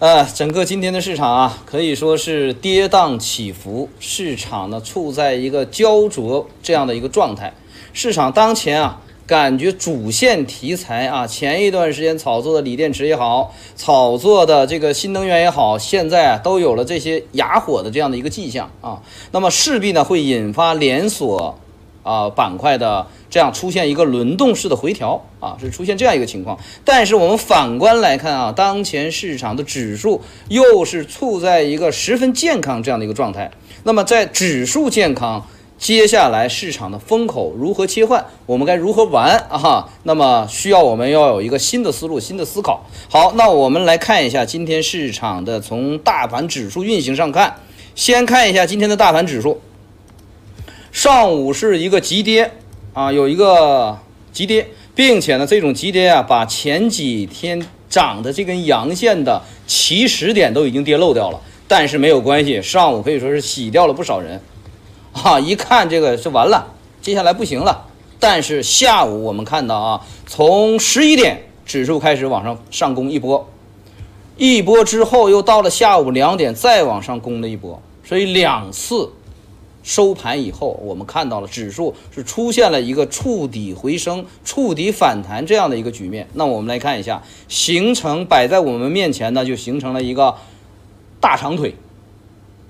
[0.00, 7.52] 呃，整个今天的市场啊，可以说是跌宕起伏，市场呢处在一个焦灼这样的一个状态。
[7.92, 21.59] 市场当前啊，感觉主线题材啊，前一段时间炒作的锂电池也好，炒作的这个新能源也好，现在啊都有了这些哑火的这样的一个迹象啊，那么势必呢会引发连锁
[22.02, 23.06] 啊板块的。
[23.30, 26.58] 这样出现一个轮动式的回调啊，是出现这样一个情况。
[26.84, 33.48] 但是我们反观来看啊，当前市场的指数又是处在一个十分健康这样的一个状态。
[33.84, 35.46] 那么在指数健康，
[35.78, 39.88] 接下来市场的风口如何切换，我们该如何玩啊？
[40.02, 42.84] 那么需要我们要有一个新的思路、新的思考。
[43.08, 47.54] 好，那我们来看一下今天市场的从大盘指数运行上看，
[47.94, 49.60] 先看一下今天的大盘指数，
[50.92, 52.52] 上午是一个急跌。
[52.92, 53.96] 啊，有一个
[54.32, 61.40] 急跌，并且呢，这种急跌啊，把前几天涨的这根阳线的起始点都已经跌漏掉了。
[61.68, 64.40] 但是没有关系，上午可以说是洗掉了不少人，
[65.12, 66.66] 啊，一看这个是完了，
[67.00, 67.86] 接下来不行了。
[68.18, 73.48] 但是下午我们看到啊，从十一点指数开始往上上攻一波，
[74.36, 79.12] 一波之后又到了下午两点再往上攻了一波，所以两次。
[79.82, 86.28] 收盘以后，我们看到了指数是出现了一个触底回升、触底反弹这样的一个局面。
[86.34, 90.36] 那我们来看一下，形成摆在我们面前呢，就形成了一个
[91.20, 91.74] 大长腿。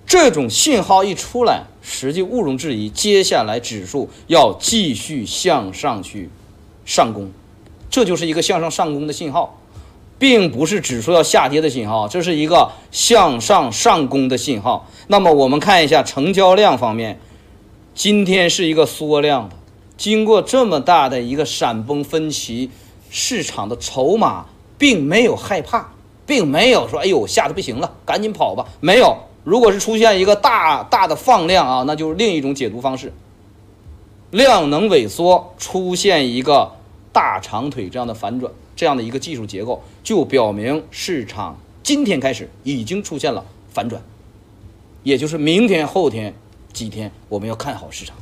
[0.06, 6.30] 这种信号一出来，实际毋庸置疑，接下来指数要继续向上去
[6.84, 7.30] 上攻，
[7.88, 9.59] 这就是一个向上上攻的信号。
[10.20, 14.86] 并不是指数要下跌的信号，这是一个向上上攻的信号。
[15.08, 17.18] 那么我们看一下成交量方面，
[17.94, 19.56] 今天是一个缩量的。
[19.96, 22.70] 经过这么大的一个闪崩分歧，
[23.08, 24.44] 市场的筹码
[24.76, 25.88] 并没有害怕，
[26.26, 28.66] 并没有说“哎呦，吓得不行了，赶紧跑吧”。
[28.80, 29.16] 没有。
[29.42, 33.10] 如果是出现一个大大的放量啊，那就是另一种解读方式。
[34.30, 36.72] 量能萎缩，出现一个
[37.10, 38.52] 大长腿这样的反转。
[38.76, 44.02] 这样的一个技术结构，就表明市场今天开始已经出现了反转，
[45.02, 46.34] 也就是明天、后天
[46.72, 48.16] 几天我们要看好市场，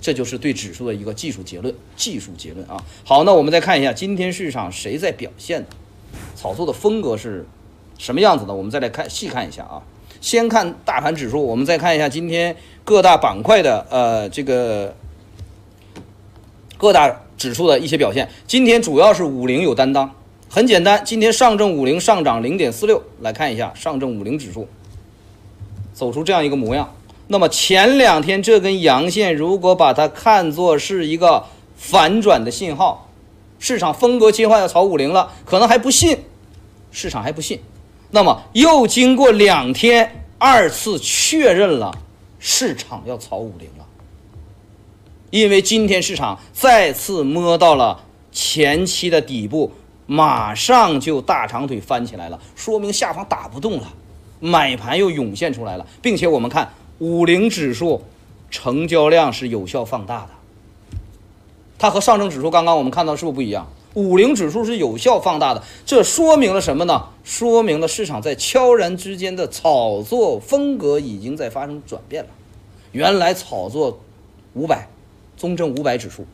[0.00, 1.74] 这就是对指数的一个技术结论。
[1.96, 5.68] 技术结论啊，好，那我们再看一下今天市场谁在表现呢，
[6.34, 7.46] 炒作的风格是
[7.98, 8.54] 什么样子的？
[8.54, 9.82] 我们再来看细看一下啊。
[10.20, 14.94] 先看大盘指数，我们再看一下今天各大板块的呃这个
[16.76, 17.22] 各大。
[17.40, 20.14] 指数的一些表现，今天主要是五零有担当，
[20.50, 24.68] 很简单，今天上证五零上涨零点四六，来看一下上证五零指数
[25.94, 26.94] 走出这样一个模样。
[27.28, 33.08] 那么前两天这根阳线，如果把它看作是一个反转的信号，
[33.58, 36.18] 市场风格切换要炒五零了，可能还不信，
[36.92, 37.58] 市场还不信。
[38.10, 41.90] 那么又经过两天二次确认了，
[42.38, 43.86] 市场要炒五零了。
[45.30, 49.72] 因为今天市场再次摸到了前期的底部，
[50.06, 53.92] 马上就大长腿翻起来了，说明下方打不动了，
[54.40, 58.02] 买盘又涌现出来了，并且我们看五零指数
[58.50, 60.30] 成交量是有效放大的，
[61.78, 63.68] 它和上证指数刚刚我们看到是不是不一样？
[63.94, 67.06] 五零指数是有效放大的，这说明了什么呢？
[67.22, 72.30] 说明了市场在悄然之间的炒作风格已经在发生转变了，
[72.90, 74.00] 原来炒作
[74.54, 74.88] 五百。
[75.40, 76.26] 中证五百指数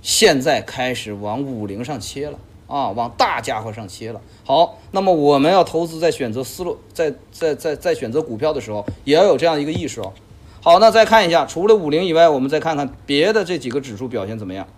[0.00, 4.20] 现在开始往五零上切了啊，往大家伙上切了。
[4.44, 10.12] 好，那么我们要投资，在选择思路，在在在在选择股票的时候，也要有这样一个意识哦。
[10.60, 14.68] 好，那再看一下，除了五零以外，我们再看看别的这几个指数表现怎么样。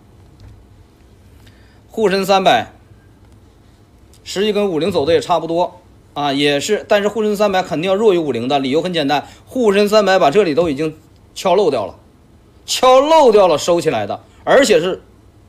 [1.91, 2.71] 沪深三百
[4.23, 5.79] 实际跟五零走的也差不多
[6.15, 10.97] 啊，也是，但是沪深三百肯定要弱于五零的，理由很简单，沪深三百把这里都已经
[11.35, 11.99] 敲漏掉了。
[12.65, 15.01] 敲漏掉了，收起来的，而且是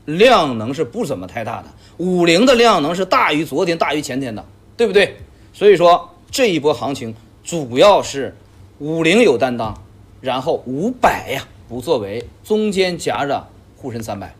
[0.05, 1.67] 量能是不怎么太大的。
[1.97, 4.43] 五零的量能是大于昨天、大于前天的，
[4.75, 5.17] 对不对？
[5.53, 8.35] 所以说这一波行情主要是
[8.79, 9.81] 五零有担当，
[10.19, 13.47] 然后五百呀不作为，中间夹着
[13.77, 14.35] 沪深三百，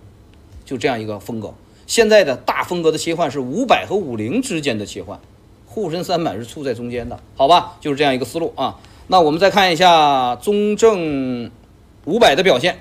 [0.65, 1.53] 就这样一个风格。
[1.87, 5.19] 现在的大风格的切换是五百和五零之间的切换，
[5.65, 7.77] 沪深三百是处在中间的，好吧？
[7.79, 8.77] 就是这样一个思路啊。
[9.07, 11.49] 那我们再看一下中证。
[12.05, 12.79] 五百的表现，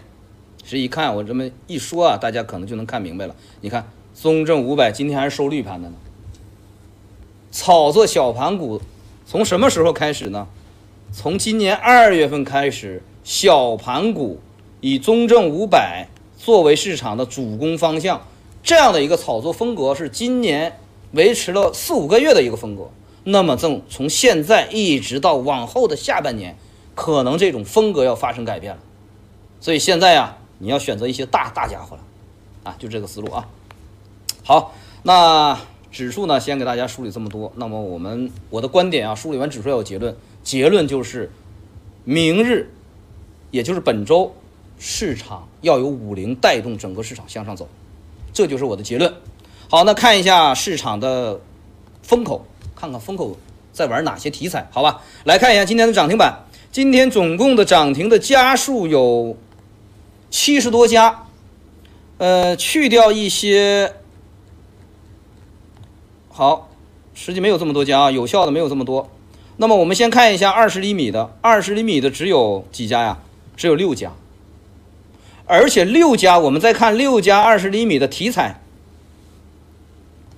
[0.64, 3.34] 是一看我这么一说啊，大家可能就能看明白了。
[3.62, 5.94] 你看，中证五百今天还是收绿盘的呢。
[7.50, 8.82] 炒作小盘股
[9.24, 10.46] 从什么时候开始呢？
[11.10, 14.40] 从今年二月份开始，小盘股
[14.80, 18.26] 以中证五百作为市场的主攻方向，
[18.62, 20.78] 这样的一个炒作风格是今年
[21.12, 22.90] 维持了四五个月的一个风格。
[23.22, 26.58] 那么正从现在一直到往后的下半年，
[26.94, 28.80] 可能这种风格要发生改变了。
[29.64, 32.02] 所以现在呀，你要选择一些大大家伙了，
[32.64, 33.48] 啊，就这个思路啊。
[34.42, 35.58] 好，那
[35.90, 37.50] 指数呢，先给大家梳理这么多。
[37.56, 41.32] 那么我们我的观点啊，梳理完指数要有结论，结论就是
[42.04, 42.74] 明日，
[43.50, 44.34] 也就是本周，
[44.78, 47.66] 市场要有五零带动整个市场向上走，
[48.34, 49.14] 这就是我的结论。
[49.70, 51.40] 好，那看一下市场的
[52.02, 52.44] 风口，
[52.76, 53.34] 看看风口
[53.72, 55.00] 在玩哪些题材，好吧？
[55.24, 56.40] 来看一下今天的涨停板，
[56.70, 59.34] 今天总共的涨停的家数有
[60.34, 61.28] 七十多家，
[62.18, 63.94] 呃，去掉一些，
[66.28, 66.68] 好，
[67.14, 69.08] 实际没有这么多家啊，有效的没有这么多。
[69.58, 73.20] 那么我们先看一下二十厘米的，二十厘米的只有几家呀？
[73.56, 74.12] 只有六家，
[75.46, 78.60] 而且六家，我们再看六家二十厘米的题材。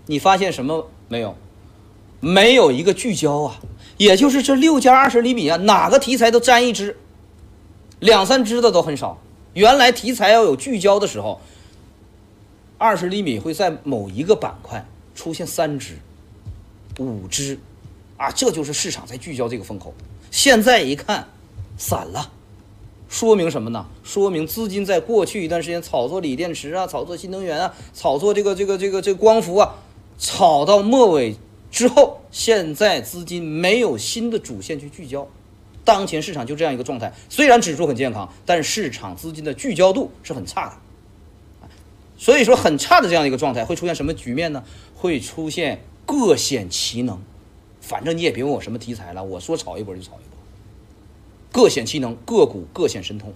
[0.05, 1.35] 你发现什么没有？
[2.21, 3.61] 没有一个聚焦啊，
[3.97, 6.99] 也就是这六家二十厘米啊，哪个题材都沾一只，
[7.99, 9.19] 两三只的都很少。
[9.57, 11.41] 原来题材要有聚焦的时候，
[12.77, 15.95] 二十厘米会在某一个板块出现三只、
[16.99, 17.59] 五只，
[18.19, 19.95] 啊，这就是市场在聚焦这个风口。
[20.31, 21.29] 现在一看，
[21.79, 22.31] 散了，
[23.09, 23.87] 说明什么呢？
[24.05, 29.77] 说明资金在过去一段时间炒作锂电池啊，炒作新能源啊，炒作这个这个这个这个光伏啊。
[30.19, 31.37] 炒到末尾
[31.71, 35.27] 之后，现在资金没有新的主线去聚焦，
[35.87, 37.15] 当前市场就这样一个状态。
[37.31, 40.77] 虽然指数很健康，但是市场资金的聚焦度是很差的。
[42.19, 44.65] 所以说，很差的这样一个状态会出现什么局面呢？
[44.95, 47.23] 会出现各显其能。
[47.81, 50.37] 反正你也别问我什么题材了，我说炒一波就炒一波。
[51.53, 53.33] 各显其能，个股各显神通。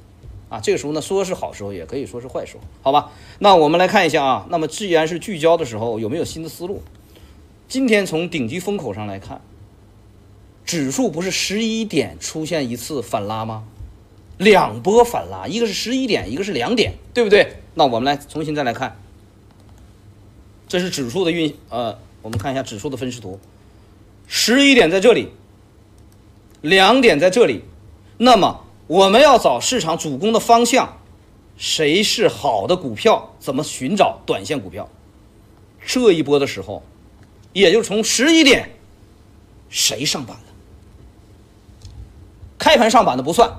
[0.49, 3.13] 啊，这个时候呢，说是好时候，也可以说是坏时候，好吧？
[3.39, 6.83] 那我们来看一下啊，那么既然是聚焦的时候，有没有新的思路？
[7.69, 9.41] 今天从顶级风口上来看，
[10.71, 13.65] 指数不是十一点出现一次反拉吗？
[14.39, 17.57] 两波反拉，一个是十一点，一个是两点，对不对？
[17.75, 18.97] 那我们来重新再来看，
[20.69, 23.41] 这是指数的运，呃，我们看一下指数的分时图，
[24.29, 25.31] 十一点在这里，
[26.61, 27.65] 两点在这里，
[28.19, 28.67] 那么。
[28.87, 30.99] 我们要找市场主攻的方向，
[31.57, 33.35] 谁是好的股票？
[33.41, 34.89] 怎么寻找短线股票？
[35.85, 36.85] 这一波的时候，
[37.53, 38.71] 也就从十一点，
[39.69, 40.37] 谁上板？
[42.61, 43.51] 开盘上板的不算，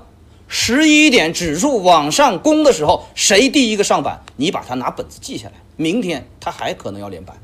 [0.48, 4.22] 十一点指数往上攻的时候，谁第一个上板？
[4.36, 7.36] 你把它拿本子记下来，明天它还可能要连板。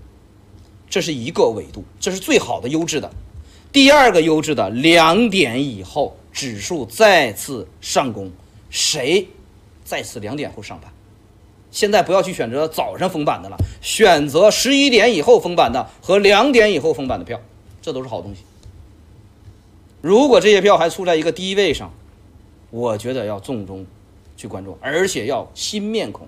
[0.89, 3.11] 这是一个维度，这是最好的优质的。
[3.73, 6.17] 第二个优质的，两点以后。
[6.31, 8.31] 指数再次上攻，
[8.71, 9.27] 谁
[9.83, 10.93] 再次两点后上板？
[11.73, 17.41] 现在不要去选择早上封板的了，选择十一点以后封板的和两点以后封板的票，
[17.83, 18.43] 这都是好东西。
[20.01, 21.93] 如果这些票还处在一个低位上，
[22.71, 23.87] 我觉得要重中
[24.37, 26.27] 去关注，而且要新面孔，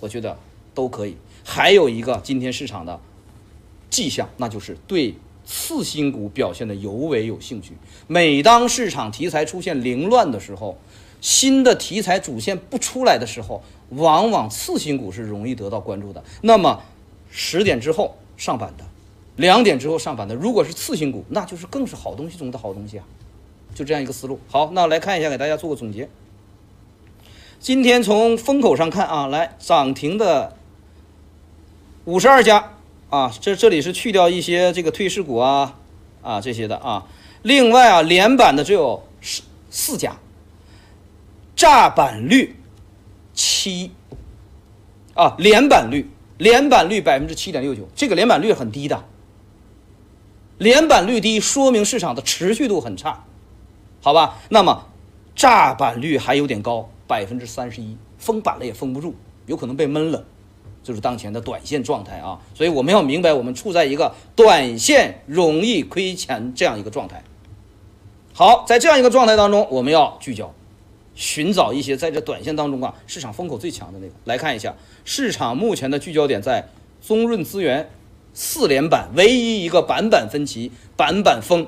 [0.00, 0.38] 我觉得
[0.74, 1.16] 都可以。
[1.44, 3.00] 还有一个今天市场的
[3.90, 5.14] 迹象，那就是对。
[5.50, 7.72] 次新股表现的尤为有兴趣。
[8.06, 10.76] 每当市场题材出现凌乱的时候，
[11.22, 16.22] 新的题材主线不出来的时候，往往次新股是容易得到关注的。
[16.42, 16.82] 那么
[17.30, 18.84] 十点之后上板的，
[19.38, 23.04] 两点之后上板的，如果是次新股，那就是更是好东西中的好东西啊！
[23.72, 24.40] 就这样一个思路。
[24.50, 26.08] 好，那来看一下，给大家做个总结。
[27.60, 30.56] 今天从风口上看啊，来涨停的
[32.04, 32.72] 五十二家。
[33.10, 35.78] 啊，这这里是去掉一些这个退市股啊，
[36.20, 37.06] 啊这些的啊。
[37.42, 40.18] 另外啊，连板的只有四四家，
[41.54, 42.56] 炸板率
[43.32, 43.92] 七
[45.14, 49.04] 啊，连板率连板率百分之七点六九，这个连板率很低的。
[50.58, 53.24] 连板率低，说明市场的持续度很差，
[54.02, 54.38] 好吧？
[54.50, 54.86] 那么
[55.34, 59.14] 炸板率还有点高，百分之三十一，封板了也封不住，
[59.46, 60.24] 有可能被闷了。
[60.82, 67.22] 就是当前的短线状态啊，所以我们要明白，我们处在一个短线容易亏钱这样一个状态。
[68.32, 70.54] 好，在这样一个状态当中，我们要聚焦，
[71.14, 74.12] 寻找一些在这短线当中啊，市场风口最强的那个。
[74.24, 74.74] 来看一下，
[75.04, 76.68] 市场目前的聚焦点在
[77.06, 77.90] 中润资源
[78.40, 81.66] 四连板，唯一一个板板分歧，板板封，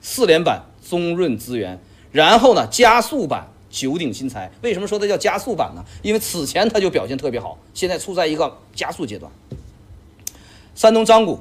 [0.00, 1.80] 四连板中润资源，
[2.12, 3.48] 然后呢加速版。
[3.68, 5.84] 九鼎新材为什么说它叫加速版呢？
[6.02, 9.32] 因为此前它就表现特别好，现在处在一个加速阶段。
[10.76, 11.40] 山东张谷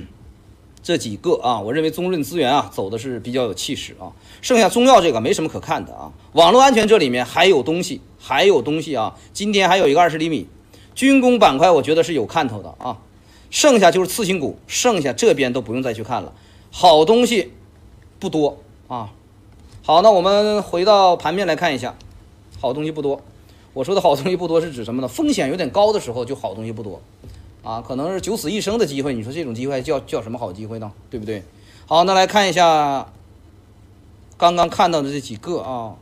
[0.82, 4.12] 这几个啊，我认为中润资源啊走的是比较有气势啊。
[4.42, 6.12] 剩下中药这个没什么可看的啊。
[6.32, 9.16] 网络安全这里面还有东西，还有东西啊。
[9.32, 10.48] 今天还有一个二十厘米
[10.94, 12.98] 军工板块，我觉得是有看头的啊。
[13.54, 16.32] 剩下就是次新股，剩下这边都不用再去看了。
[16.72, 17.52] 好东西
[18.18, 18.58] 不多
[18.88, 19.12] 啊。
[19.84, 21.94] 好，那我们回到盘面来看一下，
[22.60, 23.22] 好东西不多。
[23.72, 25.06] 我说的好东西不多是指什么呢？
[25.06, 27.00] 风险有点高的时候就好东西不多
[27.62, 29.14] 啊，可能是九死一生的机会。
[29.14, 30.90] 你说这种机会叫叫什么好机会呢？
[31.08, 31.44] 对不对？
[31.86, 33.06] 好，那来看一下
[34.36, 35.94] 刚刚看到的这几个啊，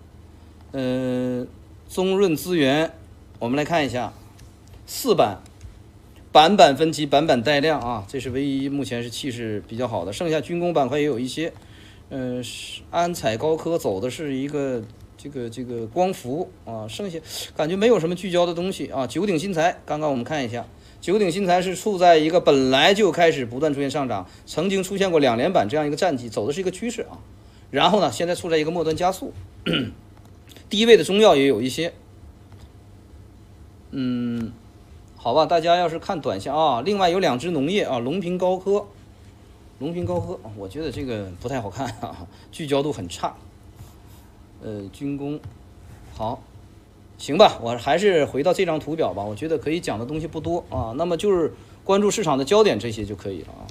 [0.73, 1.47] 嗯，
[1.91, 2.95] 中润资源，
[3.39, 4.11] 我们来看一下
[4.87, 5.43] 四板。
[6.33, 10.13] 板板分歧，板板带量啊，这是唯一目前是气势比较好的。
[10.15, 11.53] 剩下军工板块也有一些，
[12.09, 12.43] 嗯，
[12.91, 14.83] 安彩高科走的是一个
[15.19, 17.19] 这个这个光伏啊，剩下
[17.55, 19.07] 感觉没有什么聚焦的东西啊。
[19.07, 20.67] 九鼎新材，刚刚我们看一下，
[21.03, 27.21] 九鼎新材是处在一个本来就开始不断出现上涨，曾经出现过两连板这样一个战绩，走的是一个趋势啊。
[27.71, 29.35] 然后呢，现在处在一个末端加速，
[30.71, 31.93] 低位的中药也有一些，
[33.91, 34.55] 嗯。
[35.23, 38.85] 好吧，大家要是看短线啊，另外有两只农业啊，龙平高科，
[39.79, 43.33] 龙平高科，我觉得这个不太好看啊， 聚焦度很差。
[44.65, 45.39] 呃，军工，
[46.17, 46.43] 好，
[47.19, 53.63] 行吧，我还是回到这张图表吧，我觉得可以讲的东西不多啊，那么就是关注市场的焦点这些就可以了啊。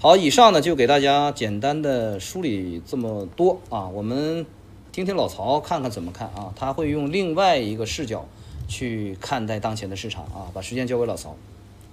[0.00, 4.44] 好，以上呢就给大家简单的梳理这么多啊，我们
[4.90, 8.26] 听听老曹看看怎么看啊，他会用另外一个视角。
[8.68, 11.36] 去看待当前的市场啊，把时间交给老曹。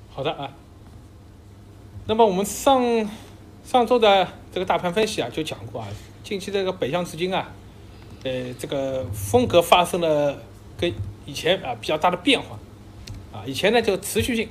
[0.09, 0.53] 好的啊，
[2.05, 3.09] 那么我们上
[3.63, 5.87] 上周的这个大盘分析啊，就讲过啊，
[6.23, 7.51] 近期这个北向资金啊，
[8.23, 10.37] 呃，这个风格发生了
[10.77, 10.93] 跟
[11.25, 12.59] 以前啊比较大的变化
[13.31, 14.49] 啊，以前呢就持续性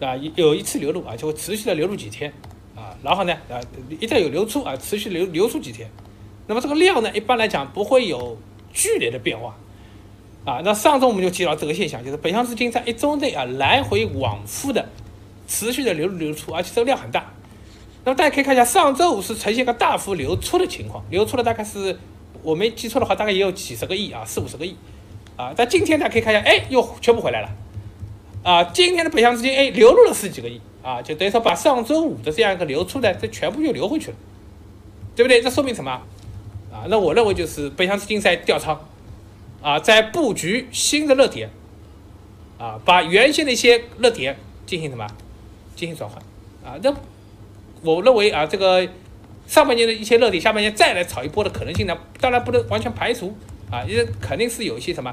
[0.00, 2.32] 啊有一次流入啊，就会持续的流入几天
[2.76, 5.90] 啊，然后呢啊一旦有流出啊，持续流流出几天，
[6.46, 8.36] 那么这个量呢一般来讲不会有
[8.72, 9.56] 剧烈的变化。
[10.44, 14.88] 啊，那上周我们就提到这个现象，就是北向资金在一周内啊来回往复的
[15.46, 17.32] 持续的流入流出，而且这个量很大。
[18.04, 21.98] 那么大家可以看一下，上周五是呈现个大幅流出的情况，流出了大概是
[22.42, 24.74] 我没记错的话，大概也有几十个亿啊，四五十个亿
[25.36, 25.52] 啊。
[25.54, 27.50] 但今天大家可以看一下，哎，又全部回来了
[28.42, 28.64] 啊。
[28.64, 34.16] 今天的北向资金哎流入了十几个亿啊，就等于说把上周五的这样一个流出的这全部又流回去了，
[35.14, 35.42] 对不对？
[35.42, 36.86] 这说明什么啊？
[36.88, 38.80] 那我认为就是北向资金在调仓。
[39.60, 41.50] 啊，在布局新的热点，
[42.58, 44.36] 啊，把原先的一些热点
[44.66, 45.04] 进行什么，
[45.74, 46.22] 进行转换，
[46.64, 46.94] 啊，那
[47.82, 48.88] 我认为啊，这个
[49.48, 53.36] 上半年的一些热点，下半年再来炒一波的可能性呢，当然不能完全排除，
[53.68, 55.12] 啊，因为肯定是有一些什么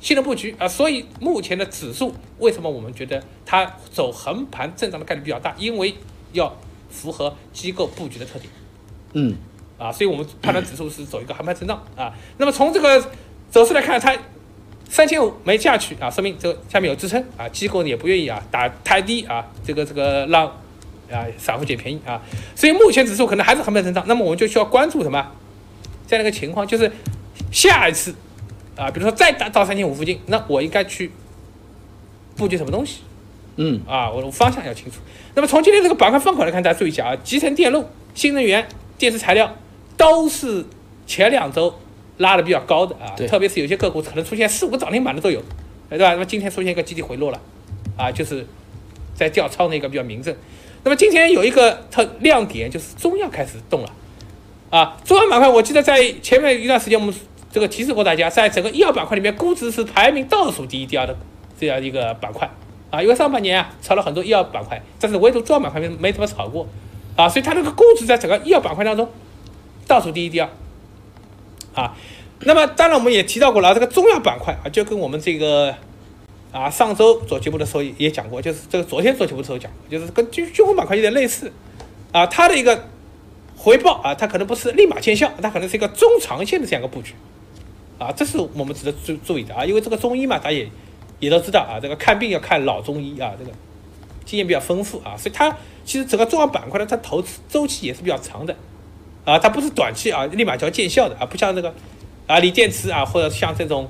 [0.00, 5.54] 新的布局啊，所以目前的指数为什么我们觉得它走横盘震荡的概率比较大？
[5.56, 5.94] 因为
[6.32, 6.54] 要
[6.90, 8.52] 符合机构布局的特点，
[9.14, 9.34] 嗯，
[9.78, 13.10] 啊，所以我们判断指数是走一个横盘震荡啊，那么从这个。
[13.50, 14.16] 走势来看，它
[14.90, 20.46] 三千五没下去啊，说明这下面有支撑啊，机构也不愿意啊打太低啊，这个这个让
[21.10, 22.20] 啊散户捡便宜啊，
[22.54, 25.32] 所以目前指数可能还是横盘震荡，那么我们就需要关注什么
[26.06, 26.90] 这样的一个情况，就是
[27.50, 28.14] 下一次
[28.76, 31.10] 啊，比如说再达到三千五附近，那我应该去
[32.36, 33.00] 布局什么东西？
[33.56, 34.98] 嗯啊，我的方向要清楚。
[35.34, 39.54] 那么从今天这个板块方口来看，大家注意一下啊，集成电路、新能源、电池材料
[39.96, 40.64] 都是
[41.06, 41.78] 前两周。
[42.18, 45.40] 拉的比较高的啊，特别是有些个股可能出现四五个涨停板的都有，
[45.88, 46.10] 对吧？
[46.12, 47.40] 那么今天出现一个集体回落了，
[47.96, 48.46] 啊，就是
[49.14, 50.34] 在调仓的一个比较明证。
[50.84, 53.92] 那么今天有一个特亮点，就是中药开始动了，
[54.70, 57.14] 啊，中药板块，我记得在前面一段时间我们
[57.52, 61.16] 这个提示过大家，在整个医药板块里面，估值是排名倒数第一、第二的
[61.58, 62.50] 这样一个板块，
[62.90, 66.66] 啊，因为上半年啊炒了很多医药板块，但是唯独中药板块没没怎么炒过，
[67.16, 69.08] 啊，所以它这个估值在整个医药板块当中
[69.86, 70.48] 倒数第一、第二。
[71.78, 71.94] 啊，
[72.40, 75.72] 那么当然我们也提到过了，这个中药板块啊，就跟我们这个
[76.50, 81.52] 啊上周做节目的时候也讲过，就是这个昨天做节目的时候讲，就是跟军军工板块有点类似
[82.10, 82.88] 啊，它的一个
[83.56, 87.14] 回报啊，它可能不是立马见效，它可能是一个中长线的这样一个布局
[87.98, 90.68] 啊，这是我们值得注注意的啊，因为这个中医嘛，大家也
[91.20, 93.52] 也都知道啊，这个看病要看老中医啊，这个
[94.24, 98.56] 经验比较丰富啊，所以它其实整个中药板块呢，它投资周期也是比较长的。
[99.28, 101.74] 啊，它不是短期啊，立马就要见效的啊，不像那个
[102.26, 103.86] 啊锂电池啊，或者像这种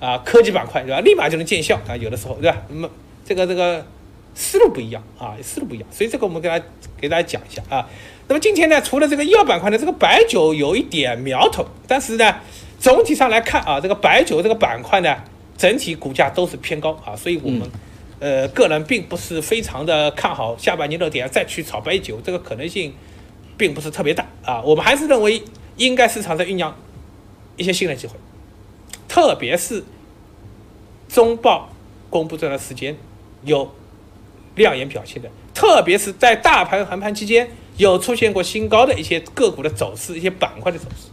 [0.00, 2.62] 啊科技板块对吧，立马就能见效啊，有的时候对吧？
[2.70, 2.88] 那么
[3.22, 3.84] 这个这个
[4.34, 6.64] 思路不一样啊，思路不一样，所以这个我们给大家
[6.98, 7.86] 给大家讲一下啊。
[8.28, 12.36] 那么今天呢，除了这个医药板块呢这个白酒有一点苗头，但是呢，
[12.78, 15.14] 总体上来看啊，这个白酒这个板块呢，
[15.58, 17.68] 整体股价都是偏高啊，所以我们
[18.18, 22.94] 呃个人并不是非常的看好下半年热点再去炒白酒这个可能性。
[23.60, 25.42] 并不是特别大啊，我们还是认为
[25.76, 26.74] 应该市场在酝酿
[27.58, 28.14] 一些新的机会，
[29.06, 29.84] 特别是
[31.10, 31.68] 中报
[32.08, 32.96] 公布这段时间
[33.44, 33.70] 有
[34.54, 41.10] 亮眼表现的，特别是在大盘横盘期间有出现过新高的一些个股的走势，一些板块的走势，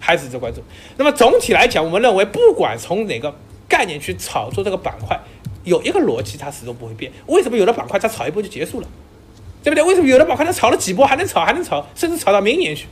[0.00, 0.60] 还值得关注。
[0.96, 3.32] 那么总体来讲，我们认为，不管从哪个
[3.68, 5.16] 概念去炒作这个板块，
[5.62, 7.12] 有一个逻辑它始终不会变。
[7.28, 8.88] 为什么有的板块它炒一波就结束了，
[9.62, 9.82] 对不对？
[9.82, 12.86] 为什么有的板块它炒了几波还能炒，还能炒，甚至炒到明年去？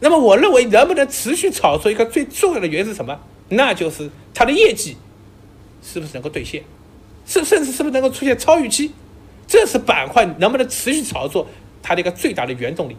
[0.00, 3.18] 那么我认为，能不能持续炒作一个最重要的原因是什么？
[3.50, 4.96] 那就是它的业绩
[5.82, 6.62] 是不是能够兑现，
[7.26, 8.90] 甚甚至是不是能够出现超预期？
[9.46, 11.46] 这是板块能不能持续炒作
[11.82, 12.96] 它的一个最大的原动力，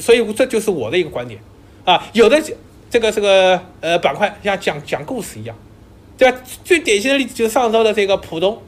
[0.00, 1.40] 所以这就是我的一个观点
[1.84, 2.08] 啊。
[2.12, 2.40] 有的
[2.88, 5.56] 这个这个呃板块像讲讲故事一样，
[6.16, 6.38] 对吧？
[6.64, 8.62] 最典型的例子就是上周的这个浦东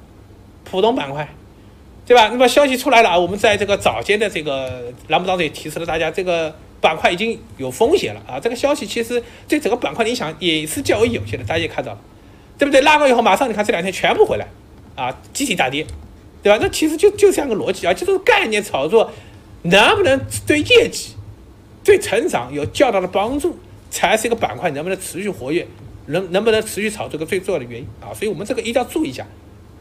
[0.65, 1.33] 浦东板块，
[2.07, 2.29] 对吧？
[2.29, 8.41] 那么消息出来了啊，我们在这个早间的这个栏目当中也提示了大家，这个板块已经有风险了啊。
[8.41, 12.01] 这个消息其实对整个板块的影响也是较为有限的，大家也看到了，
[12.59, 12.81] 对不对？
[12.81, 14.47] 拉高以后马上你看这两天全部回来
[14.95, 15.87] 啊，集体大跌。
[16.45, 16.59] 对吧？
[16.61, 19.13] 那其实就就这样个逻辑啊，就这个概念炒作，
[19.63, 21.11] 能不能对业绩、
[21.85, 23.57] 对成长有较大的帮助，
[23.91, 25.65] 才是一个板块能不能持续活跃，
[26.07, 28.11] 能能不能持续炒作个最重要的原因啊。
[28.13, 29.25] 所以我们这个一定要注意一下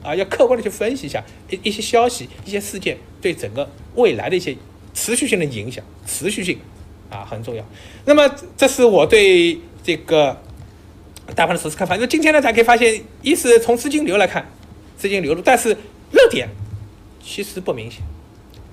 [0.04, 4.56] 啊，要客观的去分析一下一一些消息、一些事件对整个未来的一些
[4.94, 6.60] 持续性的影响，持续性
[7.10, 7.64] 啊很重要。
[8.06, 10.42] 那么这是我对这个
[11.36, 11.96] 大盘的首次看法。
[11.98, 14.46] 那今天呢，大家可以发现，一是从资金流来看，
[14.98, 15.78] 资金流入，但是。
[16.14, 16.50] 热点
[17.24, 18.02] 其实不明显，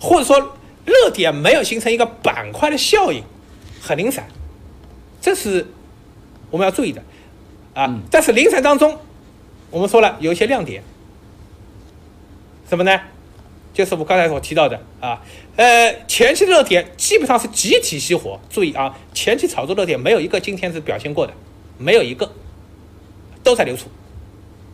[0.01, 3.23] 或者说热点没有形成一个板块的效应，
[3.81, 4.27] 很零散，
[5.21, 5.69] 这是
[6.51, 7.01] 我们要注意的
[7.75, 7.97] 啊。
[8.11, 8.99] 但是零散当中，
[9.71, 10.83] 我们说了有一些亮点，
[12.69, 13.01] 什么呢？
[13.73, 15.23] 就是我刚才所提到的啊，
[15.57, 18.39] 呃，前期热点基本上是集体熄火。
[18.51, 21.33] 注意啊，前期炒作热点没有一个今天是表现过的，
[21.79, 22.33] 没有一个
[23.43, 23.89] 都在流出，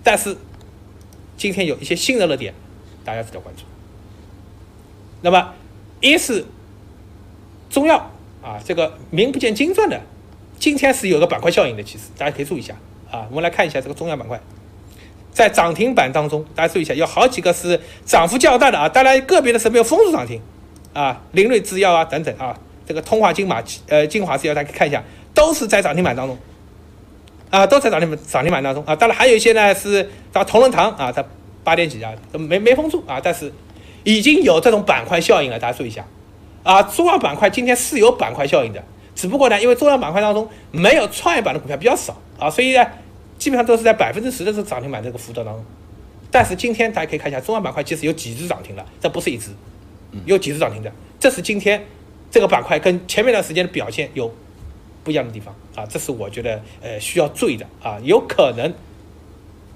[0.02, 0.36] 但是。
[1.36, 2.54] 今天有一些新的热点，
[3.04, 3.64] 大家值得关注。
[5.20, 5.52] 那么，
[6.00, 6.44] 一是
[7.68, 8.08] 中药
[8.40, 10.00] 啊，这个名不见经传的，
[10.60, 12.76] 今天是有个板块效应的，其实大家可以注意一下
[13.10, 13.26] 啊。
[13.30, 14.40] 我们来看一下这个中药板块，
[15.34, 18.88] 在涨停板当中，大家注意一下，有好几个是涨幅较大的啊。
[18.88, 20.40] 当然，个别的是没有封住涨停
[20.94, 25.02] 啊，灵瑞制药啊等等啊，这个通化金马呃金华制药，大家看一下，
[25.34, 26.38] 都是在涨停板当中。
[27.50, 31.24] 啊，都在涨停板涨停板当中啊，当然还有一些呢是到同仁堂啊，它
[31.62, 33.52] 八点几啊，没没封住啊，但是
[34.02, 36.04] 已经有这种板块效应了，大家注意一下
[36.64, 38.82] 啊，中药板块今天是有板块效应的，
[39.14, 42.84] 只不过呢，因为中药板块当中没有创业板的股票比较少啊，所以呢，
[43.38, 45.64] 基本上都是在百分之十的这涨停板这个幅度当中。
[46.30, 49.50] 但是今天大家可以看一下，中药板块其实有几只涨停了，这不是一只，
[50.26, 51.84] 有几只涨停的，这是今天
[52.30, 54.34] 这个板块跟前面段时间的表现有。
[55.04, 58.72] 不一样的地方啊，这是我觉得呃需要注意的啊，有可能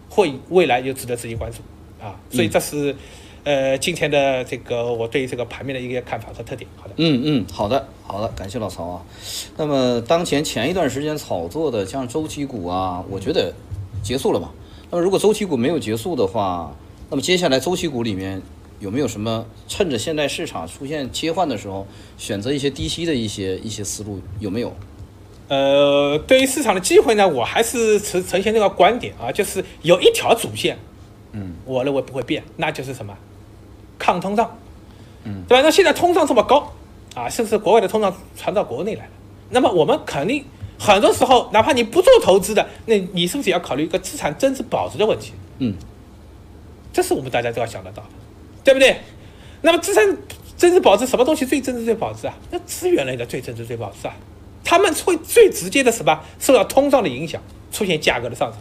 [0.09, 1.59] 会未来有值得自己关注
[2.03, 2.97] 啊，所以这是
[3.45, 6.69] 呃今天的这个我对这个盘面的一个看法和特点。
[6.77, 9.03] 好的，嗯嗯，好的好的，感谢老曹啊。
[9.57, 13.53] 那么当前前一段时间炒作的像周期股啊，我觉得
[14.03, 14.51] 结束了嘛？
[14.91, 16.75] 那么如果周期股没有结束的话，
[17.11, 18.41] 那么接下来周期股里面
[18.81, 24.75] 有没有什么趁着现在市场出现切换的时候，选择一些低吸的一些一些思路有没有？
[25.49, 30.77] 呃，对于市场的机会呢，我还是呈呈现这个观点啊，就是有一条主线，
[31.33, 33.17] 嗯，我认为不会变，那就是什么，
[33.99, 34.59] 抗通胀，
[35.25, 35.63] 嗯，对吧？
[35.63, 36.73] 那现在通胀这么高
[37.15, 39.11] 啊，甚至国外的通胀传到国内来了，
[39.51, 40.45] 那么我们肯定
[40.79, 45.33] 很多时候，哪怕你不做投资的，那你是不是也要考虑一个资产增值保值的问题？
[45.59, 45.75] 嗯，
[46.93, 48.09] 这是我们大家都要想得到的，
[48.65, 49.01] 对不对？
[49.63, 50.17] 那么资产
[50.57, 52.35] 增值保值，什么东西最增值最保值啊？
[52.51, 54.15] 那资源类的最增值最保值啊？
[54.65, 58.59] 他们会最直接的什么受到通胀的影响，出现价格的上涨，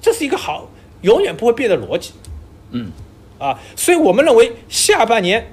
[0.00, 0.68] 这是一个好
[1.02, 2.12] 永远不会变的逻辑，
[2.70, 2.90] 嗯，
[3.38, 5.52] 啊，所以我们认为下半年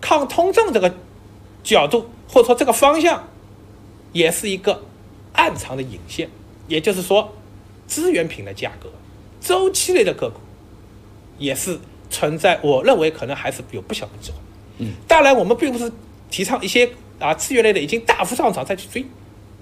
[0.00, 0.94] 抗通胀这个
[1.62, 3.28] 角度或者说这个方向，
[4.12, 4.82] 也是一个
[5.32, 6.28] 暗藏的引线，
[6.68, 7.32] 也就是说，
[7.86, 8.90] 资源品的价格、
[9.40, 10.40] 周期类的个股，
[11.38, 11.78] 也是
[12.10, 14.36] 存在，我认为可能还是有不小的机会，
[14.78, 15.92] 嗯，当然我们并不是
[16.30, 16.90] 提倡一些。
[17.20, 19.04] 啊，资源类的已经大幅上涨，再去追，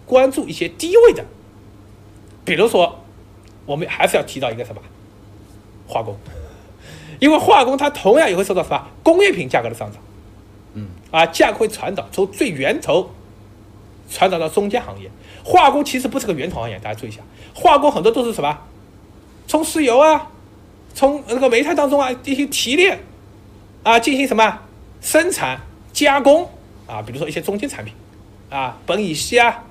[0.07, 1.25] 关注一些低位的，
[2.45, 3.01] 比如说，
[3.67, 4.81] 我们还是要提到一个什么，
[5.89, 6.17] 化工，
[7.19, 10.01] 因为化工它同样也会受到什么工业品价格的上涨，
[10.75, 13.11] 嗯，啊，价格会传导从最源头
[14.09, 15.11] 传导到中间行业，
[15.43, 17.23] 化工其实不是个源头行业，大家注意一下，
[17.55, 18.59] 化工很多都是什么，
[19.47, 20.31] 从石油啊，
[20.95, 23.01] 从那个煤炭当中啊进行提炼，
[23.83, 24.61] 啊，进行什么
[25.01, 25.61] 生产
[25.93, 26.51] 加工。
[26.89, 27.93] 啊，比如说一些中间产品，
[28.49, 29.63] 啊，苯乙烯啊，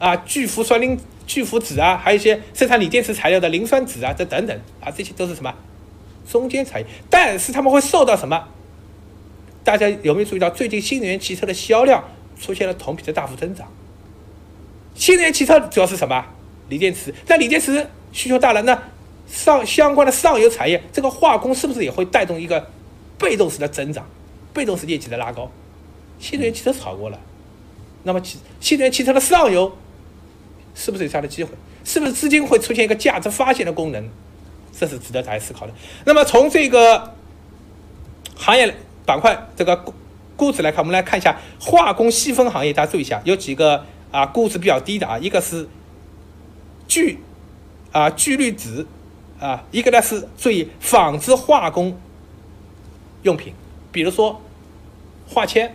[0.00, 0.98] 啊，聚氟酸磷
[1.32, 5.54] 聚氟酯啊，还有一些生产锂电池材料的磷酸酯啊，这等等啊，这些都是什么
[6.30, 6.86] 中间产业？
[7.08, 8.48] 但是他们会受到什么
[9.64, 12.04] 大家有没有注意到最近新能源汽车的销量
[12.38, 13.66] 出现了同比的大幅增长？
[14.94, 16.22] 新能源汽车主要是什么？
[16.68, 17.14] 锂电池。
[17.26, 18.82] 那锂电池需求大了，那
[19.26, 22.68] 上相关的上游产业，这个化工是不是也会带动一个
[23.18, 24.06] 被动式的增长，
[24.52, 25.50] 被动式业绩的拉高？
[26.18, 27.18] 新能源汽车炒过了，
[28.02, 29.74] 那么新新能源汽车的上游
[30.74, 31.50] 是不是有这样的机会？
[31.84, 34.08] 是不是资金会出现一个价值发现的功能？
[34.72, 35.72] 这是值得大家思考的。
[36.06, 37.14] 那么从这个
[38.36, 39.84] 行业板块这个
[40.36, 45.68] 估值来看，我们来看一下化工细分行业，大家注意一下，有几个啊估值比较低的啊，一个是
[46.88, 47.18] 聚
[47.92, 48.86] 啊聚氯酯
[49.38, 51.98] 啊，一个呢是注意纺织化工
[53.22, 53.52] 用品，
[53.92, 54.40] 比如说
[55.28, 55.74] 化纤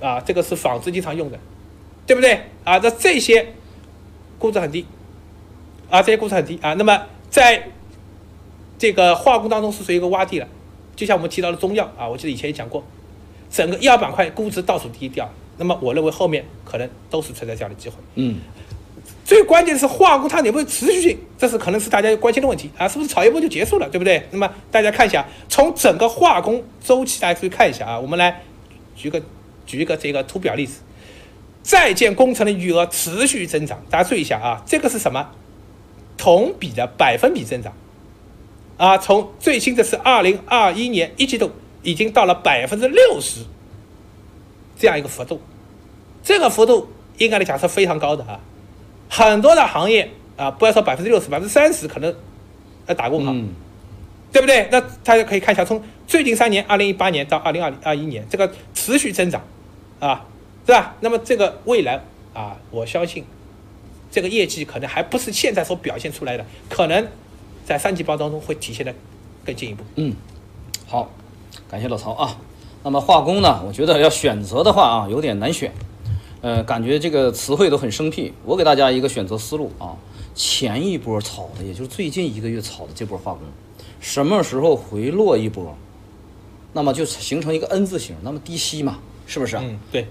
[0.00, 1.38] 啊，这个是纺织经常用的，
[2.06, 2.78] 对不对啊？
[2.82, 3.54] 那这些
[4.38, 4.86] 估值很低。
[5.90, 6.74] 啊，这些估值很低啊。
[6.74, 7.68] 那么在
[8.78, 10.48] 这个化工当中是属于一个洼地了，
[10.94, 12.84] 就像我们提到的中药啊，我记得以前也讲过，
[13.50, 15.28] 整个医药板块估值倒数第一第二。
[15.58, 17.94] 那么我认为后面可能都是存在这样的机会。
[18.16, 18.40] 嗯，
[19.24, 24.26] 最关键的是化工它有没有持续性，这是可能是大家关心的问题啊，是不是炒一波就结束了，对不对？
[24.32, 28.42] 那么大家看一下，从整个化工周期大家看一下啊，我们来
[28.94, 29.22] 举个
[29.64, 30.80] 举一个这个图表例子，
[31.66, 35.32] 在建工程的余额持续增长，大家注意一下啊，这个是什么？
[36.16, 37.72] 同比的百分比增长，
[38.76, 41.50] 啊，从最新的是二零二一年一季度
[41.82, 43.40] 已经到了百分之六十，
[44.78, 45.40] 这样一个幅度，
[46.22, 48.38] 这个幅度应该来讲是非常高的啊，
[49.10, 52.14] 很多的行业啊，不要说百分之六十，百分之三十可能
[52.86, 53.34] 要打过号，
[54.30, 54.68] 对不对？
[54.70, 59.42] 那大家可以看一下，从最近三年，二零一八年到二零二二一年，这个持续增长，
[59.98, 60.24] 啊，
[60.66, 60.96] 是吧？
[61.00, 62.02] 那么这个未来
[62.34, 63.24] 啊，我相信。
[64.08, 67.06] 这个业绩可能还不是现在所表现出来的，可能
[67.66, 68.94] 在三季报当中会体现的
[69.44, 69.84] 更进一步。
[69.96, 70.14] 嗯，
[70.86, 71.10] 好，
[71.68, 72.38] 感谢老曹啊。
[72.82, 75.70] 那么化工呢，我觉得要选择的话啊，有点难选。
[76.40, 78.32] 呃，感觉这个词汇都很生僻。
[78.44, 79.96] 我给大家一个选择思路啊，
[80.34, 83.42] 前一波炒的，也就是最近一个月炒的这波化工，
[84.00, 85.76] 什么时候回落一波，
[86.72, 88.98] 那么就形成一个 N 字形，那么低吸嘛。
[89.26, 89.56] 是不是？
[89.56, 90.06] 嗯，对，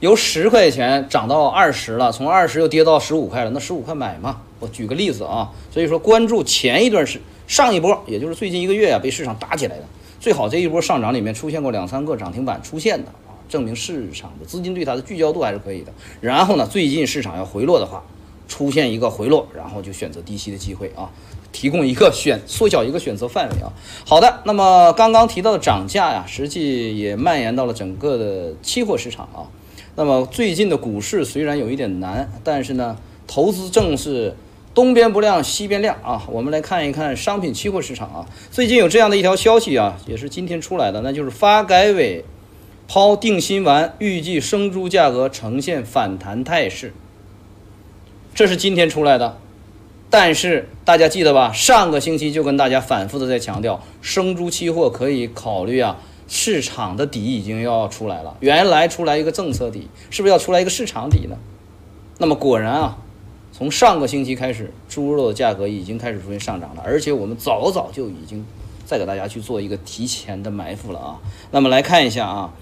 [0.00, 4.40] 由十块钱涨到二十了，从二十又跌到十五块了，那十五块买嘛？
[4.60, 9.82] 我举个例子啊，所以说关注前一段时上一波，也就是最近一个月啊，被市场打起来的，
[10.20, 15.92] 最好这一波上涨里面出现过两三个涨停板出现的啊，证明市场的资金对它的聚焦度还是可以的。
[16.20, 18.04] 然后呢，最近市场要回落的话，
[18.46, 21.10] 出现一个回落，然后就选择低吸的机会啊。
[21.52, 23.70] 提供一个选缩小一个选择范围啊。
[24.06, 29.46] 好的，那么刚刚提到的涨价呀，实际也蔓延到了整个的期货市场啊。
[29.94, 34.34] 那么最近的股市虽然有一点难，但是呢，投资正是
[34.74, 36.22] 东边不亮西边亮啊。
[36.30, 38.26] 我们来看一看商品期货市场啊。
[38.50, 42.24] 最近有这样的一条消息啊，也是今天出来的，那就是发改委
[42.88, 46.94] 抛定心丸，预计生猪价格呈现反弹态势。
[48.34, 49.38] 这是今天出来的。
[50.12, 51.50] 但是大家记得吧？
[51.54, 55.96] 上个星期就跟大家反复的在强调，生猪期货可以考虑啊，
[56.28, 58.36] 市场的底已经要出来了。
[58.40, 61.36] 原来出来一个政策底，是不是要出来一个市场底呢？
[62.18, 62.98] 那么果然啊，
[63.52, 68.44] 从上个星期开始，猪肉的价格已经开始出现上涨了，而且我们早早就已经
[68.84, 71.16] 在给大家去做一个提前的埋伏了啊。
[71.52, 72.52] 那么来看一下啊。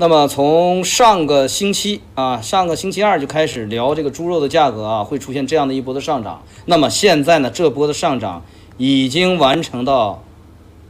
[0.00, 6.42] 那么从上个星期啊，上个星期二就开始聊这个猪肉的价格啊，会出现这样的一波的上涨。
[6.64, 8.42] 那么现在呢，这波的上涨
[8.78, 10.24] 已经完成到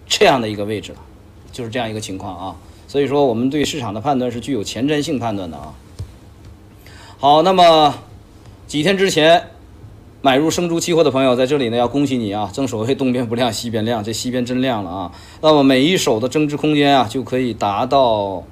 [0.07, 0.99] 这样的一个位置了，
[1.51, 2.57] 就是这样一个情况啊。
[2.87, 5.75] 所以说，我们对市场的判断是具有前瞻性判断的啊。
[7.19, 7.93] 好，那么
[8.69, 9.49] 几天之前
[10.23, 12.49] 买入生猪期货的朋友，在这里呢要恭喜你啊！
[12.53, 15.11] 正所谓东边不亮西边亮，这西边真亮了啊。
[15.41, 18.45] 那么每一手的增值空间啊，就可以达到。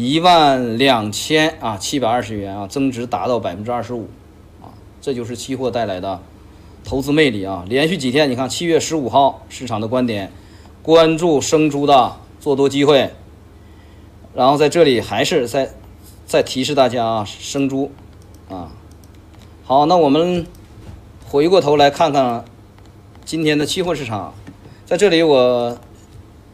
[0.00, 4.06] 一万两千啊，七百二十元啊，增值达到百分之二十五，
[4.62, 6.20] 啊，这就是期货带来的
[6.84, 7.64] 投资魅力啊！
[7.68, 10.30] 连续几天，你看七月十五号市场的观点，
[10.84, 13.10] 关注生猪的做多机会，
[14.36, 15.72] 然后在这里还是在
[16.24, 17.90] 再提示大家啊，生猪
[18.48, 18.70] 啊，
[19.64, 20.46] 好，那我们
[21.26, 22.44] 回过头来看看
[23.24, 24.32] 今天的期货市场，
[24.86, 25.76] 在这里我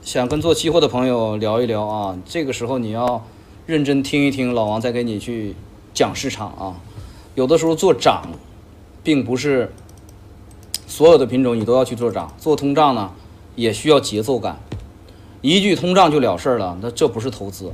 [0.00, 3.22] 想跟做期货的朋友聊一聊啊，这个时候你要。
[3.66, 5.54] 认真听一听老王再给你去
[5.94, 6.76] 讲市场啊，
[7.34, 8.28] 有的时候做涨，
[9.02, 9.72] 并不是
[10.86, 13.10] 所有的品种你都要去做涨，做通胀呢
[13.56, 14.58] 也需要节奏感，
[15.40, 17.72] 一句通胀就了事儿了，那这不是投资。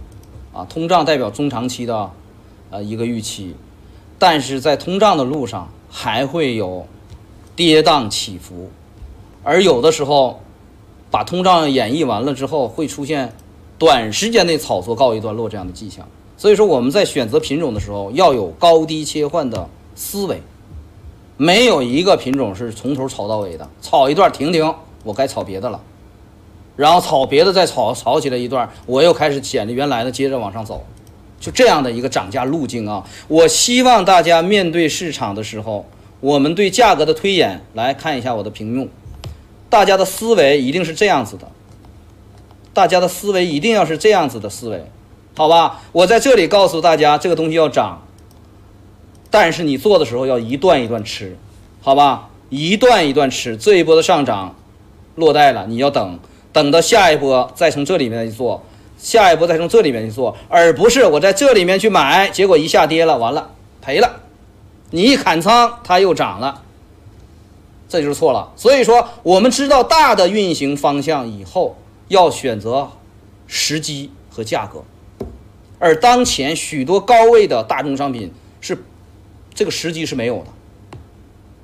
[0.52, 2.08] 啊，通胀代表中长期的
[2.70, 3.56] 呃一个预期，
[4.16, 6.86] 但是在通胀的路上还会有
[7.56, 8.70] 跌宕起伏，
[9.42, 10.40] 而有的时候
[11.10, 13.34] 把通胀演绎完了之后会出现。
[13.80, 16.06] 短时间内炒作告一段落这样的迹象。
[16.36, 20.42] 所以说我们在选择品种的时候要有高低切换的思维，
[21.38, 25.80] 没有一个品种是从头炒到尾的，炒一段停停，我该炒别的了，
[26.76, 30.84] 然后炒别的再炒炒起来一段，我又开始捡着原来的接着往上走，
[31.40, 33.02] 就这样的一个涨价路径啊！
[33.28, 35.86] 我希望大家面对市场的时候，
[36.20, 38.88] 我们对价格的推演来看一下我的屏幕，
[39.70, 41.50] 大家的思维一定是这样子的，
[42.72, 44.84] 大家的思维一定要是这样子的思维。
[45.36, 48.02] 好吧，我在这里告诉大家，这个东西要涨，
[49.30, 51.38] 但是你做的时候要一段一段吃，
[51.80, 53.56] 好吧，一段一段吃。
[53.56, 54.54] 这一波的上涨
[55.14, 56.18] 落袋了，你要等，
[56.52, 58.62] 等到下一波再从这里面去做，
[58.98, 64.20] 下一波再从这里面去做，而不是我在这里面去买，结果一下跌了，完了赔了，
[64.90, 66.62] 你一砍仓它又涨了，
[67.88, 68.52] 这就是错了。
[68.56, 71.76] 所以说，我们知道大的运行方向以后，
[72.10, 72.90] 要选择
[73.46, 74.82] 时机和价格。
[75.78, 78.84] 而当前许多高位的大宗商品是
[79.54, 80.46] 这个时机是没有的，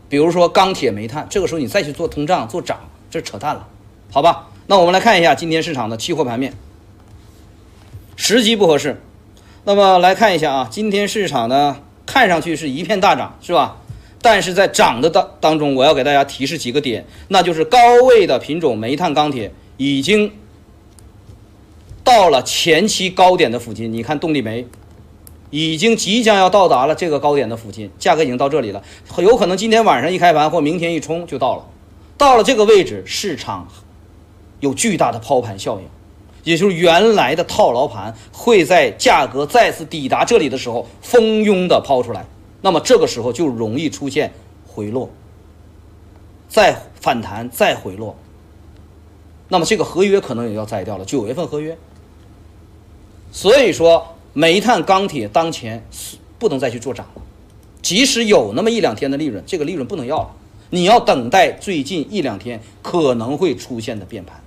[0.09, 3.67] 比如说钢铁、煤炭，这个时候你再去做通胀、做涨，这扯淡了，
[4.13, 4.49] 好吧？
[4.69, 6.55] 那我们来看一下今天市场的期货盘面，
[8.15, 9.03] 时机不合适。
[9.65, 13.79] 那么来看一下啊，今天市场呢看上去是一片大涨，是吧？
[14.23, 20.33] 但是在涨的当当中，我要给大家提示几个点，那就是高位的品种煤炭、钢铁已经。
[22.05, 24.65] 到了前期高点的附近，你看动力煤
[25.51, 28.81] 已经即将要到达了这个高点的附近，价格已经到这里了，
[29.19, 31.67] 有可能今天晚上一开盘或明天一冲就到了。
[32.17, 33.67] 到了这个位置，市场
[34.61, 35.87] 有巨大的抛盘效应，
[36.45, 42.25] 也就是原来的套牢盘会在价格再次抵达这里的时候蜂拥的抛出来，
[42.63, 44.33] 那么这个时候就容易出现
[44.65, 45.11] 回落，
[46.49, 48.17] 再反弹再回落，
[49.49, 51.77] 那么这个合约可能也要摘掉了，九月份合约。
[53.33, 57.23] 所以说，煤炭、钢铁当前是不能再去做涨了，
[57.83, 60.31] 即使有那么一两天的利润，这个利润不能要了。
[60.71, 64.43] 你要等待最近一两天可能会出现的变盘，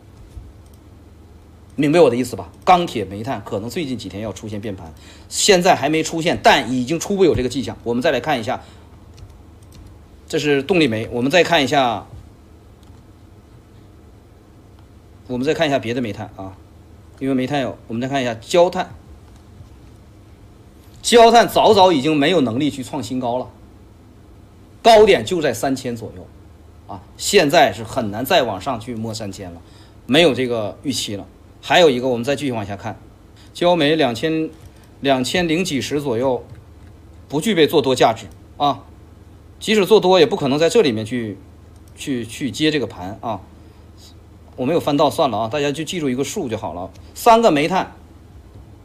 [1.76, 2.50] 明白我的意思吧？
[2.66, 4.94] 钢铁、煤炭可能最近几天要出现变盘，
[5.30, 7.78] 现在还没出现，但已经初步有这个迹象。
[7.84, 8.62] 我们再来看一下，
[10.28, 12.06] 这是动力煤，我们再看一下，
[15.30, 16.58] 我们再看一下别的煤炭啊。
[17.20, 18.96] 因为煤炭有，我们再看一下焦炭，
[21.02, 23.50] 焦炭早早已经没有能力去创新高了，
[24.82, 26.26] 高点就在三千左右，
[26.88, 29.62] 啊，现在是很难再往上去摸三千了，
[30.06, 31.28] 没有这个预期了。
[31.62, 32.98] 还有一个，我们再继续往下看，
[33.54, 34.50] 焦煤两千
[35.02, 36.46] 两千零几十左右，
[37.28, 38.86] 不具备做多价值啊，
[39.60, 41.38] 即使做多也不可能在这里面去
[41.98, 43.42] 去去接这个盘啊。
[44.60, 46.90] 我没有翻到，算了啊，大家就记住一个数就好了。
[47.16, 47.96] 三个煤炭，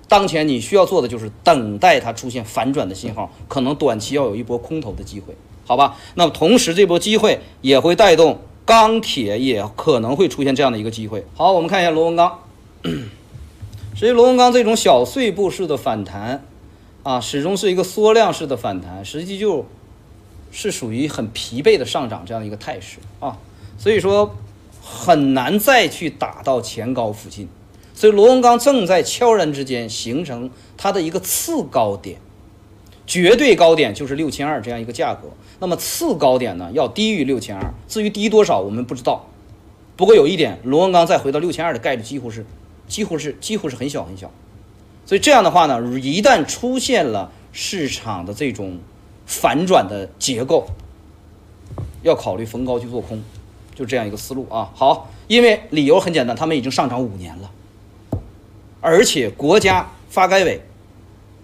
[0.07, 5.35] 当前你需要做的就是等待它出现反转的信号，可能短期要有一波空头的机会，
[5.67, 5.97] 好吧？
[6.15, 11.27] 那么同时这波机会也会带动钢铁，也可能会出现这样的一个机会。
[11.35, 12.39] 好，我们看一下螺纹钢，
[12.85, 16.47] 实际螺纹钢这种小碎步式的反弹
[17.03, 19.67] 啊，始终是一个缩量式的反弹，实际就
[20.53, 23.39] 是属于很疲惫的上涨这样一个态势啊，
[23.77, 24.33] 所以说。
[24.87, 27.49] 很难再去打到前高附近，
[27.95, 32.21] 所以螺纹钢正在悄然之间形成它的一个次高点，
[33.07, 39.27] 绝对高点就是六千二这样一个价格，那么次高点呢要低于六千二，至于低多少我们不知道。
[39.97, 42.45] 不过有一点，螺纹钢再回到六千二的概率几乎是，
[42.87, 44.31] 几乎是几乎是很小很小，
[45.07, 48.79] 所以这样的话呢，一旦出现了市场的这种
[49.25, 50.67] 反转的结构，
[52.03, 53.23] 要考虑逢高去做空。
[53.75, 57.51] 就这样一个思路啊，好，因为理由很简单，他们已经上涨五年了，
[58.81, 60.63] 而且国家发改委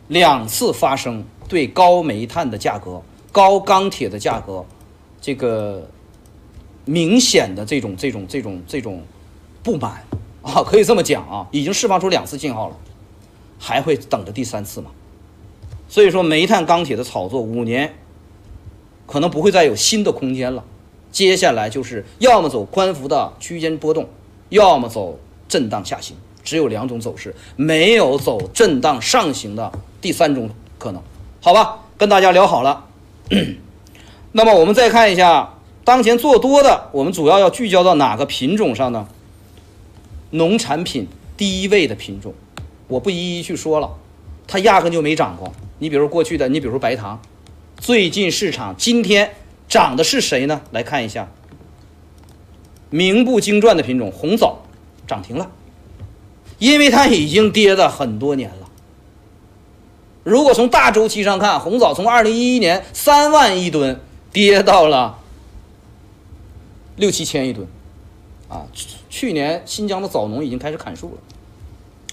[0.08, 4.64] 两次发生对高煤炭的价格、高钢铁的价格
[5.20, 5.88] 这个
[6.84, 9.02] 明显的这种这种这种这种
[9.62, 10.04] 不满
[10.42, 12.76] 啊， 可以这么讲啊，已经释放出两次信号了，
[13.58, 14.90] 还会等着第三次吗？
[15.88, 17.92] 所以说，煤炭、钢铁的炒作五年
[19.06, 20.64] 可能不会再有新的空间了。
[21.12, 24.08] 接下来就是要么走宽幅的区间波动，
[24.48, 25.18] 要么走
[25.48, 31.02] 震荡下行，只有两种走势，没有走震荡上行的第三种可能，
[31.40, 31.80] 好吧？
[31.98, 32.86] 跟大家聊好了。
[34.32, 39.08] 那么我们再看一下当前做多的，我们主要要聚焦到哪个品种上呢？
[40.30, 42.32] 农产品低位的品种，
[42.86, 43.90] 我不一一去说了，
[44.46, 45.52] 它压根就没涨过。
[45.80, 47.20] 你比如过去的，你比如白糖，
[47.76, 49.32] 最近市场今天。
[49.70, 50.60] 涨的是谁呢？
[50.72, 51.30] 来看一下，
[52.90, 54.58] 名不经传的品种红枣
[55.06, 55.50] 涨停了，
[56.58, 58.68] 因为它已经跌了很多年了。
[60.24, 64.00] 如果从大周期上看，红枣从二零一一年三万亿吨
[64.32, 65.18] 跌到了
[66.96, 67.66] 六七千亿吨，
[68.48, 68.66] 啊，
[69.08, 71.16] 去年新疆的枣农已经开始砍树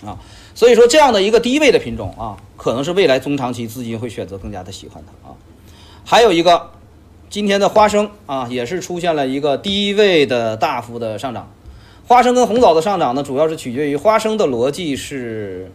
[0.03, 0.19] 了，啊，
[0.53, 5.35] 所以说这样的一个低位的品种啊，可能是未来中长期资金会选择更加的喜欢它啊。
[6.05, 6.71] 还有一个，
[7.29, 11.51] 今天的花生啊，也是出现了一个低位的大幅的上涨。
[12.07, 15.71] 花生跟红枣的上涨呢，主要是取决于花生的逻辑是。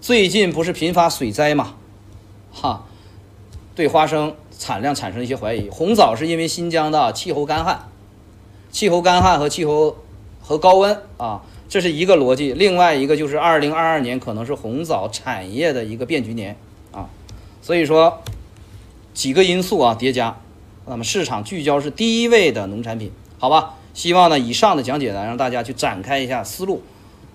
[0.00, 1.76] 最近不是频发水灾嘛，
[2.52, 2.84] 哈，
[3.74, 5.70] 对花生产量产生一些怀疑。
[5.70, 7.88] 红枣是因为新疆的气候干旱，
[8.70, 9.96] 气候干旱和气候
[10.42, 12.52] 和高温啊，这是一个逻辑。
[12.52, 16.54] 另外一个就是二零二二年可能是红枣产业的一个变局年
[16.92, 17.08] 啊，
[17.62, 18.22] 所以说
[19.14, 20.38] 几个因素啊叠加，
[20.86, 23.74] 那么市场聚焦是低位的农产品，好吧？
[23.92, 26.82] 希望呢以上的讲解呢让大家去展开一下思路。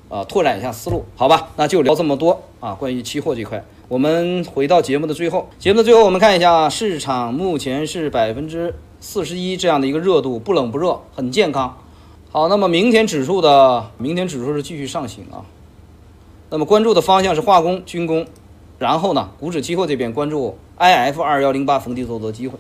[0.10, 2.74] 啊，拓展一下思路，好吧，那就聊这么多啊。
[2.74, 11.78] 关于期货这块，我们回到节目的最后，节目的最后，我们看一下市场目前是百分之四十一这样的一个热度，不冷不热，很健康。
[12.32, 15.46] 好，那么明天指数的明天指数是继续上行啊。
[16.50, 18.26] 那么关注的方向是化工、军工，
[18.80, 22.58] 然后呢，股指期货这边关注 IF 二幺零八逢低做多机会。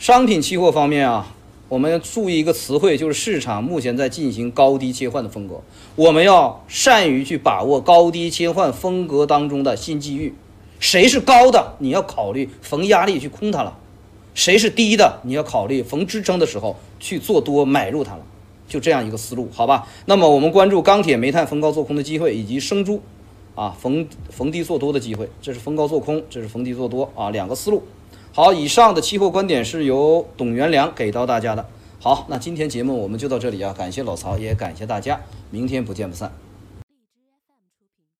[0.00, 1.34] 商品期货方面啊。
[1.68, 5.60] 我们要注意一个词汇，就是市场目前在进行高低切换的风格。
[5.94, 10.34] 我们要善于去把握高低切换风格当中的新机遇。
[10.78, 13.74] 谁是高的，你要考虑逢压力去空它了；
[14.34, 18.22] 谁是低的，你要考虑逢支撑的时候去做多买入它了。
[18.66, 19.86] 就这样一个思路，好吧？
[20.06, 23.02] 那么我们关注钢铁、煤炭逢高做空的机会，以及生猪
[23.54, 25.28] 啊逢逢低做多的机会。
[25.42, 27.84] 这是逢高做空，这是逢低做多啊，两个思路。
[28.32, 31.66] 好，以上的期货观点是由董元良给到大家的。
[31.98, 36.32] 好，那今天节目我们就到这里啊，感谢老曹，也感谢大家，明天不见不散。